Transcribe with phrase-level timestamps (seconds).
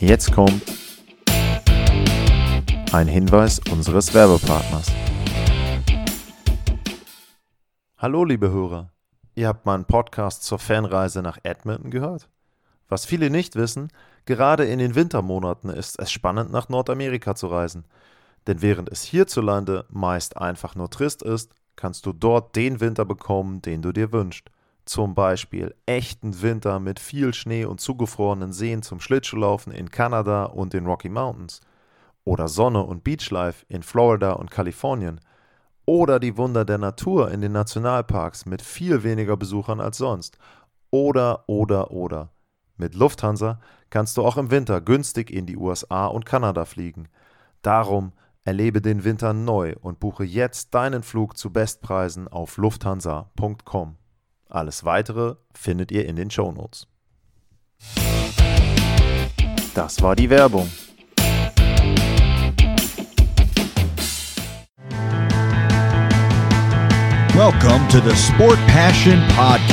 [0.00, 0.62] Jetzt kommt
[2.92, 4.92] ein Hinweis unseres Werbepartners.
[7.96, 8.92] Hallo liebe Hörer,
[9.34, 12.28] ihr habt meinen Podcast zur Fanreise nach Edmonton gehört?
[12.88, 13.88] Was viele nicht wissen,
[14.24, 17.84] gerade in den Wintermonaten ist es spannend nach Nordamerika zu reisen.
[18.46, 23.62] Denn während es hierzulande meist einfach nur trist ist, kannst du dort den Winter bekommen,
[23.62, 24.48] den du dir wünschst.
[24.88, 30.72] Zum Beispiel echten Winter mit viel Schnee und zugefrorenen Seen zum Schlittschuhlaufen in Kanada und
[30.72, 31.60] den Rocky Mountains.
[32.24, 35.20] Oder Sonne und Beachlife in Florida und Kalifornien.
[35.84, 40.38] Oder die Wunder der Natur in den Nationalparks mit viel weniger Besuchern als sonst.
[40.90, 42.30] Oder, oder, oder.
[42.78, 43.60] Mit Lufthansa
[43.90, 47.08] kannst du auch im Winter günstig in die USA und Kanada fliegen.
[47.60, 48.12] Darum
[48.42, 53.98] erlebe den Winter neu und buche jetzt deinen Flug zu Bestpreisen auf lufthansa.com.
[54.50, 56.86] Alles weitere findet ihr in den Show Notes.
[59.74, 60.70] Das war die Werbung.
[67.34, 69.68] Welcome to the Sport Passion Podcast.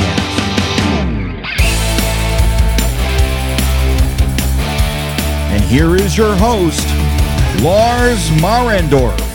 [5.52, 6.86] And here is your host,
[7.62, 9.25] Lars Marendorf.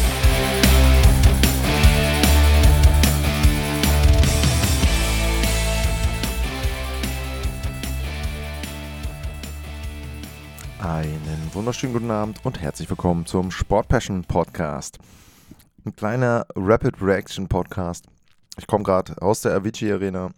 [11.54, 15.00] Wunderschönen guten Abend und herzlich willkommen zum Sport Passion Podcast.
[15.86, 18.06] Ein kleiner Rapid Reaction Podcast.
[18.58, 20.32] Ich komme gerade aus der Avicii Arena.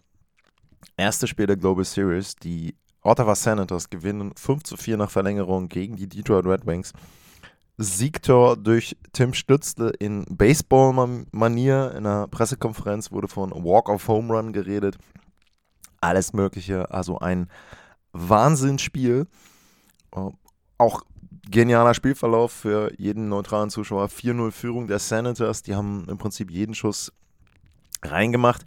[0.96, 2.34] Erste Spiel der Global Series.
[2.34, 6.92] Die Ottawa Senators gewinnen 5 zu 4 nach Verlängerung gegen die Detroit Red Wings.
[7.76, 11.92] Siegtor durch Tim Stützle in Baseball-Manier.
[11.92, 14.98] In einer Pressekonferenz wurde von Walk of Home Run geredet.
[16.00, 16.90] Alles Mögliche.
[16.90, 17.48] Also ein
[18.12, 19.28] Wahnsinnsspiel.
[20.78, 21.02] Äh, auch
[21.50, 24.08] genialer Spielverlauf für jeden neutralen Zuschauer.
[24.08, 25.62] 4-0 Führung der Senators.
[25.62, 27.12] Die haben im Prinzip jeden Schuss
[28.02, 28.64] reingemacht.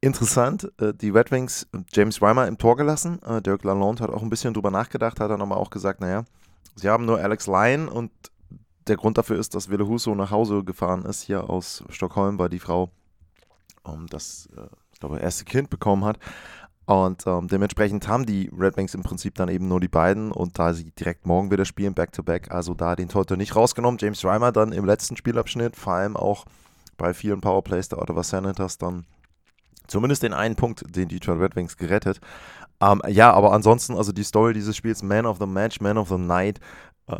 [0.00, 3.22] Interessant, äh, die Red Wings James Reimer im Tor gelassen.
[3.22, 6.24] Äh, Dirk Lalonde hat auch ein bisschen drüber nachgedacht, hat dann aber auch gesagt, naja,
[6.74, 8.10] sie haben nur Alex Lyon und
[8.88, 12.48] der Grund dafür ist, dass Wille Husso nach Hause gefahren ist, hier aus Stockholm, weil
[12.48, 12.90] die Frau
[13.84, 14.48] um, das,
[14.92, 16.18] ich glaube, erste Kind bekommen hat.
[16.92, 20.58] Und ähm, dementsprechend haben die Red Wings im Prinzip dann eben nur die beiden und
[20.58, 23.98] da sie direkt morgen wieder spielen, Back-to-Back, -back, also da den Torhüter nicht rausgenommen.
[23.98, 26.44] James Reimer dann im letzten Spielabschnitt, vor allem auch
[26.98, 29.06] bei vielen Powerplays der Ottawa Senators dann
[29.86, 32.20] zumindest den einen Punkt, den Detroit Red Wings gerettet.
[32.82, 36.10] Ähm, ja, aber ansonsten, also die Story dieses Spiels, Man of the Match, Man of
[36.10, 36.60] the Night,
[37.06, 37.16] äh,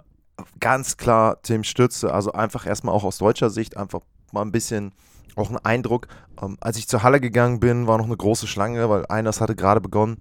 [0.61, 4.01] ganz klar Tim Stütze, also einfach erstmal auch aus deutscher Sicht einfach
[4.33, 4.93] mal ein bisschen
[5.37, 6.09] auch ein Eindruck.
[6.41, 9.57] Ähm, als ich zur Halle gegangen bin, war noch eine große Schlange, weil eines hatte
[9.57, 10.21] gerade begonnen.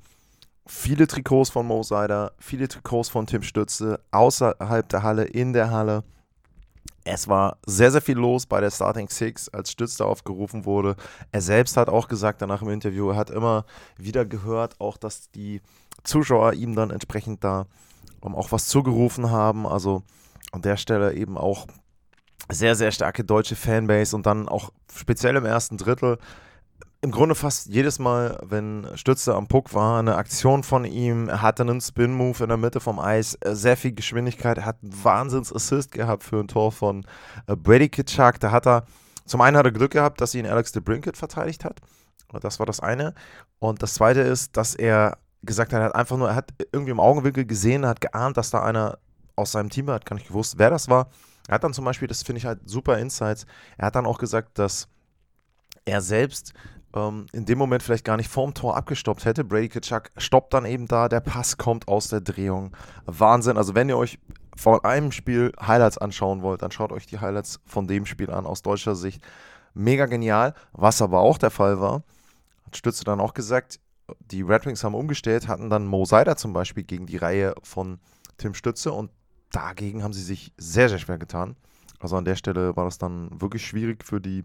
[0.68, 5.72] Viele Trikots von Mo Seider, viele Trikots von Tim Stütze, außerhalb der Halle, in der
[5.72, 6.04] Halle.
[7.04, 10.96] Es war sehr, sehr viel los bei der Starting Six, als Stütze aufgerufen wurde.
[11.32, 13.66] Er selbst hat auch gesagt, danach im Interview, er hat immer
[13.98, 15.62] wieder gehört, auch dass die
[16.04, 17.66] Zuschauer ihm dann entsprechend da
[18.22, 19.66] um, auch was zugerufen haben.
[19.66, 20.04] Also
[20.52, 21.66] an der Stelle eben auch
[22.50, 26.18] sehr, sehr starke deutsche Fanbase und dann auch speziell im ersten Drittel
[27.04, 31.30] im Grunde fast jedes Mal, wenn Stütze am Puck war, eine Aktion von ihm.
[31.30, 34.60] Er hatte einen Spin-Move in der Mitte vom Eis, äh, sehr viel Geschwindigkeit.
[34.60, 37.04] Er hat einen Wahnsinns-Assist gehabt für ein Tor von
[37.48, 38.40] äh, Brady Kitschak.
[38.40, 38.86] Da hat er,
[39.26, 41.80] zum einen hat er Glück gehabt, dass ihn Alex de Brinket verteidigt hat.
[42.40, 43.16] Das war das eine.
[43.58, 46.92] Und das zweite ist, dass er gesagt hat, er hat einfach nur, er hat irgendwie
[46.92, 49.00] im Augenwinkel gesehen, er hat geahnt, dass da einer
[49.36, 51.10] aus seinem Team war, hat gar nicht gewusst, wer das war.
[51.48, 53.46] Er hat dann zum Beispiel, das finde ich halt super Insights,
[53.78, 54.88] er hat dann auch gesagt, dass
[55.86, 56.54] er selbst
[56.96, 59.44] ähm, in dem Moment vielleicht gar nicht vorm Tor abgestoppt hätte.
[59.44, 62.76] Brady Kitschak stoppt dann eben da, der Pass kommt aus der Drehung.
[63.06, 63.58] Wahnsinn.
[63.58, 64.20] Also wenn ihr euch
[64.56, 68.46] von einem Spiel Highlights anschauen wollt, dann schaut euch die Highlights von dem Spiel an
[68.46, 69.24] aus deutscher Sicht.
[69.74, 70.54] Mega genial.
[70.74, 72.04] Was aber auch der Fall war,
[72.66, 73.80] hat Stütze dann auch gesagt,
[74.20, 78.00] die Red Wings haben umgestellt, hatten dann Mo Seider zum Beispiel gegen die Reihe von
[78.38, 79.10] Tim Stütze und
[79.52, 81.56] dagegen haben sie sich sehr, sehr schwer getan.
[82.00, 84.44] Also an der Stelle war das dann wirklich schwierig für die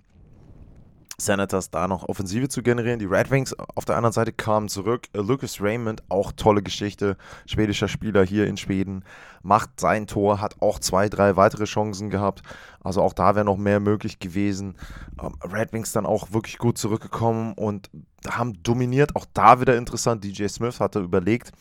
[1.19, 2.99] Senators da noch Offensive zu generieren.
[2.99, 5.09] Die Red Wings auf der anderen Seite kamen zurück.
[5.15, 7.17] Äh, Lucas Raymond, auch tolle Geschichte,
[7.47, 9.05] schwedischer Spieler hier in Schweden,
[9.43, 12.43] macht sein Tor, hat auch zwei, drei weitere Chancen gehabt.
[12.83, 14.77] Also auch da wäre noch mehr möglich gewesen.
[15.23, 17.91] Ähm, Red Wings dann auch wirklich gut zurückgekommen und
[18.29, 19.17] haben dominiert.
[19.17, 20.23] Auch da wieder interessant.
[20.23, 21.53] DJ Smith hatte überlegt,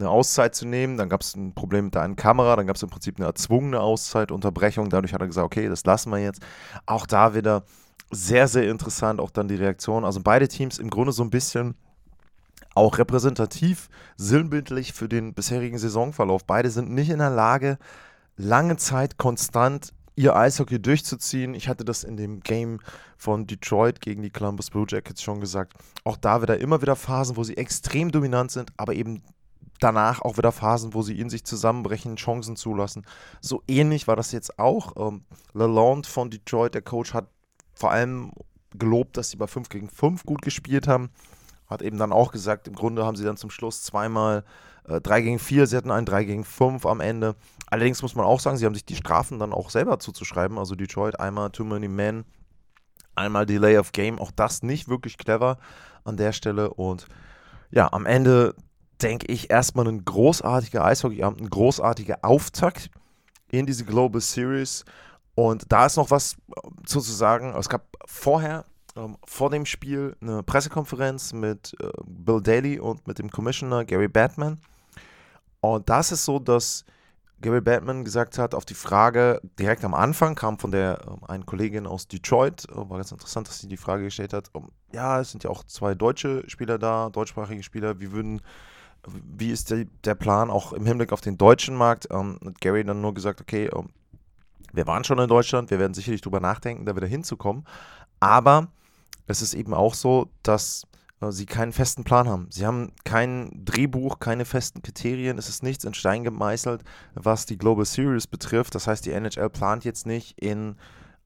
[0.00, 0.96] eine Auszeit zu nehmen.
[0.96, 3.26] Dann gab es ein Problem mit der einen Kamera, dann gab es im Prinzip eine
[3.26, 4.90] erzwungene Auszeitunterbrechung.
[4.90, 6.42] Dadurch hat er gesagt, okay, das lassen wir jetzt.
[6.86, 7.64] Auch da wieder
[8.10, 10.04] sehr, sehr interessant, auch dann die Reaktion.
[10.04, 11.74] Also beide Teams im Grunde so ein bisschen
[12.74, 16.44] auch repräsentativ, sinnbildlich für den bisherigen Saisonverlauf.
[16.44, 17.78] Beide sind nicht in der Lage,
[18.36, 21.54] lange Zeit konstant ihr Eishockey durchzuziehen.
[21.54, 22.80] Ich hatte das in dem Game
[23.16, 25.74] von Detroit gegen die Columbus Blue Jackets schon gesagt.
[26.04, 29.22] Auch da wieder immer wieder Phasen, wo sie extrem dominant sind, aber eben
[29.80, 33.04] danach auch wieder Phasen, wo sie in sich zusammenbrechen, Chancen zulassen.
[33.40, 34.94] So ähnlich war das jetzt auch.
[34.96, 37.28] Ähm, Lalonde von Detroit, der Coach, hat
[37.74, 38.32] vor allem
[38.76, 41.10] gelobt, dass sie bei 5 gegen 5 gut gespielt haben.
[41.66, 44.44] Hat eben dann auch gesagt, im Grunde haben sie dann zum Schluss zweimal
[44.84, 47.36] äh, 3 gegen 4, sie hatten ein 3 gegen 5 am Ende.
[47.66, 50.58] Allerdings muss man auch sagen, sie haben sich die Strafen dann auch selber zuzuschreiben.
[50.58, 52.24] Also Detroit einmal Too Many Men,
[53.14, 54.18] einmal Delay of Game.
[54.18, 55.58] Auch das nicht wirklich clever
[56.04, 56.72] an der Stelle.
[56.72, 57.06] Und
[57.70, 58.54] ja, am Ende
[59.02, 62.90] denke ich erstmal ein großartiger Eishockeyabend, ein großartiger Auftakt
[63.50, 64.84] in diese Global Series.
[65.34, 66.36] Und da ist noch was
[66.86, 68.64] sozusagen, es gab vorher,
[68.96, 74.08] ähm, vor dem Spiel, eine Pressekonferenz mit äh, Bill Daly und mit dem Commissioner Gary
[74.08, 74.58] Batman.
[75.60, 76.84] Und das ist so, dass
[77.40, 81.44] Gary Batman gesagt hat, auf die Frage direkt am Anfang kam von der äh, eine
[81.44, 85.20] Kollegin aus Detroit, äh, war ganz interessant, dass sie die Frage gestellt hat, um, ja,
[85.20, 88.42] es sind ja auch zwei deutsche Spieler da, deutschsprachige Spieler, wie würden
[89.06, 92.08] wie ist der, der Plan auch im Hinblick auf den deutschen Markt?
[92.10, 93.88] Ähm, hat Gary dann nur gesagt, okay, ähm,
[94.72, 97.64] wir waren schon in Deutschland, wir werden sicherlich drüber nachdenken, da wieder hinzukommen.
[98.20, 98.68] Aber
[99.26, 100.86] es ist eben auch so, dass
[101.20, 102.48] äh, sie keinen festen Plan haben.
[102.50, 105.38] Sie haben kein Drehbuch, keine festen Kriterien.
[105.38, 106.82] Es ist nichts in Stein gemeißelt,
[107.14, 108.74] was die Global Series betrifft.
[108.74, 110.76] Das heißt, die NHL plant jetzt nicht in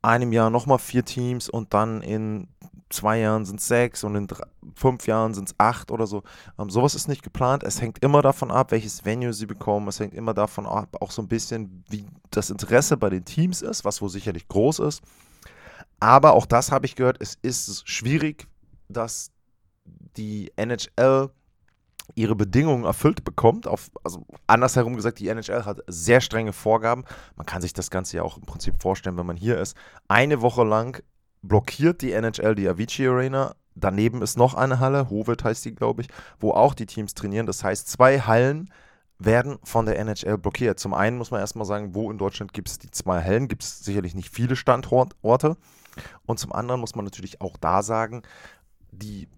[0.03, 2.49] einem Jahr nochmal vier Teams und dann in
[2.91, 6.23] zwei Jahren sind es sechs und in drei, fünf Jahren sind es acht oder so.
[6.59, 7.63] Ähm, sowas ist nicht geplant.
[7.63, 9.89] Es hängt immer davon ab, welches Venue sie bekommen.
[9.89, 13.63] Es hängt immer davon ab, auch so ein bisschen, wie das Interesse bei den Teams
[13.63, 15.03] ist, was wohl sicherlich groß ist.
[16.01, 18.47] Aber auch das habe ich gehört, es ist schwierig,
[18.89, 19.31] dass
[20.17, 21.31] die NHL
[22.15, 23.67] ihre Bedingungen erfüllt bekommt.
[23.67, 27.05] Auf, also andersherum gesagt, die NHL hat sehr strenge Vorgaben.
[27.37, 29.77] Man kann sich das Ganze ja auch im Prinzip vorstellen, wenn man hier ist.
[30.09, 31.03] Eine Woche lang
[31.43, 33.55] blockiert die NHL die Avicii Arena.
[33.75, 36.09] Daneben ist noch eine Halle, Hovet heißt die, glaube ich,
[36.39, 37.47] wo auch die Teams trainieren.
[37.47, 38.71] Das heißt, zwei Hallen
[39.19, 40.79] werden von der NHL blockiert.
[40.79, 43.63] Zum einen muss man erstmal sagen, wo in Deutschland gibt es die zwei Hallen, gibt
[43.63, 45.57] es sicherlich nicht viele Standorte.
[46.27, 48.23] Und zum anderen muss man natürlich auch da sagen,
[48.91, 49.29] die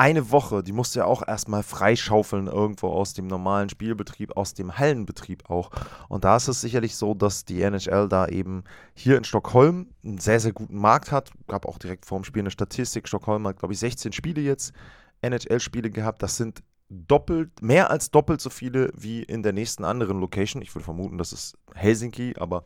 [0.00, 4.54] eine Woche, die musst du ja auch erstmal freischaufeln irgendwo aus dem normalen Spielbetrieb, aus
[4.54, 5.70] dem Hallenbetrieb auch.
[6.08, 8.64] Und da ist es sicherlich so, dass die NHL da eben
[8.94, 11.30] hier in Stockholm einen sehr, sehr guten Markt hat.
[11.48, 13.08] Gab auch direkt vor dem Spiel eine Statistik.
[13.08, 14.72] Stockholm hat, glaube ich, 16 Spiele jetzt,
[15.20, 16.22] NHL-Spiele gehabt.
[16.22, 20.62] Das sind doppelt, mehr als doppelt so viele wie in der nächsten anderen Location.
[20.62, 22.64] Ich würde vermuten, das ist Helsinki, aber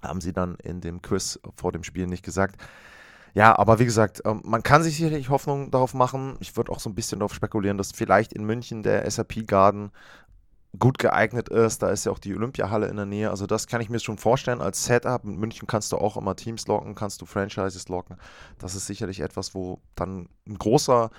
[0.00, 2.56] haben sie dann in dem Quiz vor dem Spiel nicht gesagt.
[3.34, 6.36] Ja, aber wie gesagt, ähm, man kann sich sicherlich Hoffnung darauf machen.
[6.40, 9.92] Ich würde auch so ein bisschen darauf spekulieren, dass vielleicht in München der SAP Garden
[10.78, 11.82] gut geeignet ist.
[11.82, 13.30] Da ist ja auch die Olympiahalle in der Nähe.
[13.30, 15.24] Also das kann ich mir schon vorstellen als Setup.
[15.24, 18.16] In München kannst du auch immer Teams locken, kannst du Franchises locken.
[18.58, 21.10] Das ist sicherlich etwas, wo dann ein großer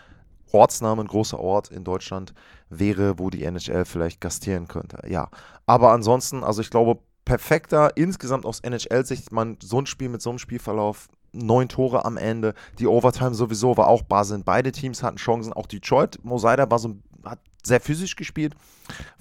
[0.54, 2.34] Ortsname, ein großer Ort in Deutschland
[2.70, 5.00] wäre, wo die NHL vielleicht gastieren könnte.
[5.08, 5.30] Ja,
[5.66, 10.30] aber ansonsten, also ich glaube, perfekter insgesamt aus NHL-Sicht, man so ein Spiel mit so
[10.30, 12.54] einem Spielverlauf neun Tore am Ende.
[12.80, 14.44] Die Overtime sowieso war auch Basin.
[14.44, 15.54] Beide Teams hatten Chancen.
[15.54, 18.56] Auch Detroit, Mosaida war so, hat sehr physisch gespielt.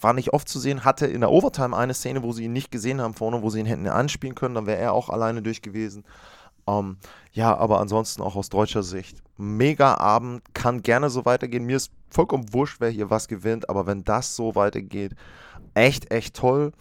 [0.00, 0.84] War nicht oft zu sehen.
[0.84, 3.60] Hatte in der Overtime eine Szene, wo sie ihn nicht gesehen haben vorne, wo sie
[3.60, 4.54] ihn hätten anspielen können.
[4.54, 6.04] Dann wäre er auch alleine durch gewesen.
[6.66, 6.96] Ähm,
[7.32, 9.22] ja, aber ansonsten auch aus deutscher Sicht.
[9.36, 11.64] Mega Abend, kann gerne so weitergehen.
[11.64, 15.14] Mir ist vollkommen wurscht, wer hier was gewinnt, aber wenn das so weitergeht,
[15.74, 16.72] echt, echt toll.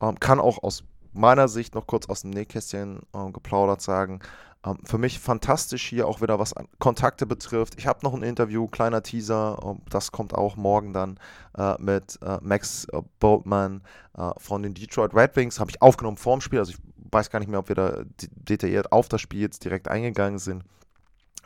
[0.00, 4.20] Ähm, kann auch aus meiner Sicht noch kurz aus dem Nähkästchen um, geplaudert sagen.
[4.64, 7.74] Ähm, für mich fantastisch hier auch wieder, was Kontakte betrifft.
[7.78, 11.18] Ich habe noch ein Interview, kleiner Teaser, ähm, das kommt auch morgen dann
[11.56, 13.82] äh, mit äh, Max äh, Boltman
[14.16, 15.60] äh, von den Detroit Red Wings.
[15.60, 16.78] Habe ich aufgenommen vorm Spiel, also ich
[17.10, 18.02] weiß gar nicht mehr, ob wir da
[18.34, 20.64] detailliert auf das Spiel jetzt direkt eingegangen sind.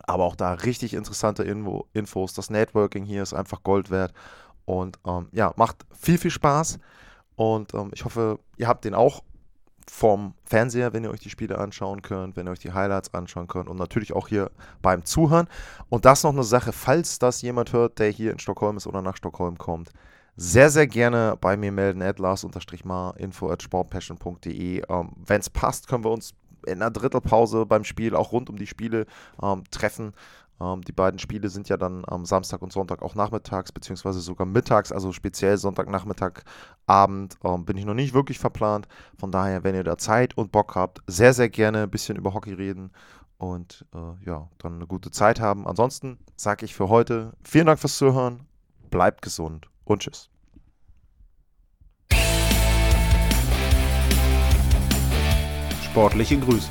[0.02, 2.34] Aber auch da richtig interessante Info Infos.
[2.34, 4.12] Das Networking hier ist einfach Gold wert.
[4.64, 6.78] Und ähm, ja, macht viel, viel Spaß.
[7.34, 9.22] Und ähm, ich hoffe, ihr habt den auch
[9.90, 13.46] vom Fernseher, wenn ihr euch die Spiele anschauen könnt, wenn ihr euch die Highlights anschauen
[13.46, 14.50] könnt und natürlich auch hier
[14.82, 15.48] beim Zuhören.
[15.88, 19.02] Und das noch eine Sache, falls das jemand hört, der hier in Stockholm ist oder
[19.02, 19.92] nach Stockholm kommt,
[20.36, 24.82] sehr, sehr gerne bei mir melden, at lars-mar, info at sportpassion.de.
[24.88, 26.34] Ähm, wenn es passt, können wir uns
[26.66, 29.06] in einer Drittelpause beim Spiel auch rund um die Spiele
[29.42, 30.12] ähm, treffen.
[30.60, 34.46] Ähm, die beiden Spiele sind ja dann am Samstag und Sonntag auch nachmittags, beziehungsweise sogar
[34.46, 36.42] mittags, also speziell Sonntagnachmittag,
[36.86, 38.88] Abend ähm, bin ich noch nicht wirklich verplant.
[39.18, 42.32] Von daher, wenn ihr da Zeit und Bock habt, sehr, sehr gerne ein bisschen über
[42.32, 42.90] Hockey reden
[43.38, 45.66] und äh, ja, dann eine gute Zeit haben.
[45.66, 48.46] Ansonsten sage ich für heute vielen Dank fürs Zuhören.
[48.90, 50.30] bleibt gesund und tschüss.
[55.82, 56.70] Sportliche Grüße.